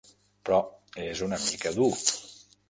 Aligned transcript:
Però 0.47 0.61
és 1.03 1.21
una 1.27 1.39
mica 1.45 1.75
dur. 1.77 1.91